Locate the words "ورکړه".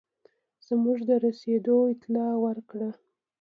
2.45-2.89